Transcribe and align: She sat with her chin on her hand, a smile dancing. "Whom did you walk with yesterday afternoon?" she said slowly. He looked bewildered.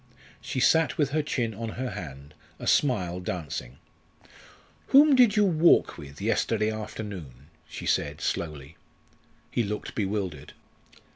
She 0.41 0.59
sat 0.59 0.97
with 0.97 1.11
her 1.11 1.21
chin 1.21 1.53
on 1.53 1.69
her 1.77 1.91
hand, 1.91 2.33
a 2.57 2.65
smile 2.65 3.19
dancing. 3.19 3.77
"Whom 4.87 5.13
did 5.15 5.35
you 5.35 5.45
walk 5.45 5.95
with 5.95 6.19
yesterday 6.19 6.71
afternoon?" 6.71 7.49
she 7.69 7.85
said 7.85 8.19
slowly. 8.19 8.77
He 9.51 9.61
looked 9.61 9.93
bewildered. 9.93 10.53